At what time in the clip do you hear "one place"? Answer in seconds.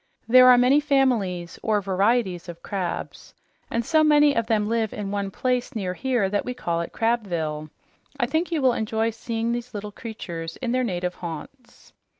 5.11-5.75